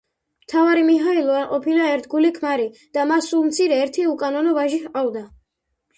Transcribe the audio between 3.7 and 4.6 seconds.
ერთი უკანონო